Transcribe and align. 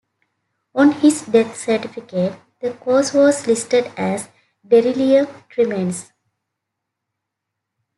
On 0.73 0.93
his 0.93 1.21
death 1.27 1.55
certificate, 1.55 2.33
the 2.59 2.73
cause 2.73 3.13
was 3.13 3.45
listed 3.45 3.91
as 3.95 4.29
delirium 4.67 5.27
tremens. 5.47 6.11